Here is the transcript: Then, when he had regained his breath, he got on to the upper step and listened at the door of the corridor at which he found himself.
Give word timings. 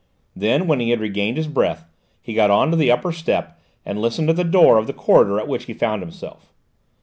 Then, 0.35 0.65
when 0.65 0.79
he 0.79 0.89
had 0.89 0.99
regained 0.99 1.37
his 1.37 1.45
breath, 1.45 1.87
he 2.23 2.33
got 2.33 2.49
on 2.49 2.71
to 2.71 2.75
the 2.75 2.89
upper 2.91 3.11
step 3.11 3.59
and 3.85 4.01
listened 4.01 4.31
at 4.31 4.35
the 4.35 4.43
door 4.43 4.79
of 4.79 4.87
the 4.87 4.93
corridor 4.93 5.37
at 5.39 5.47
which 5.47 5.65
he 5.65 5.75
found 5.75 6.01
himself. 6.01 6.51